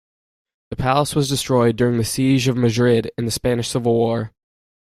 [0.71, 4.31] The Palace was destroyed during the Siege of Madrid in the Spanish Civil War.